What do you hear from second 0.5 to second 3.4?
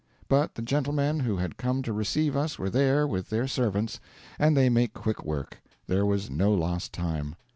the gentlemen who had come to receive us were there with